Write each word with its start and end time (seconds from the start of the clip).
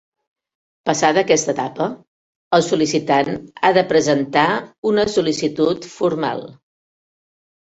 Passada 0.89 1.21
aquesta 1.25 1.53
etapa, 1.55 1.85
el 2.59 2.63
sol·licitant 2.69 3.29
ha 3.61 3.71
de 3.79 3.85
presentar 3.93 4.47
una 4.93 5.07
sol·licitud 5.19 5.87
formal. 5.99 6.45